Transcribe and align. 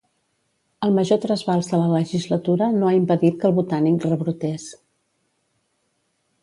El 0.85 0.95
major 0.99 1.19
trasbals 1.25 1.69
de 1.73 1.81
la 1.81 1.91
legislatura 1.91 2.71
no 2.79 2.89
ha 2.93 2.97
impedit 3.01 3.39
que 3.43 3.49
el 3.51 3.57
Botànic 3.59 4.09
rebrotés. 4.09 4.69